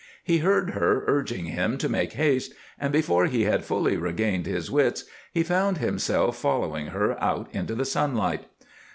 [0.23, 4.71] He heard her urging him to make haste, and before he had fully regained his
[4.71, 8.45] wits he found himself following her out into the sunlight.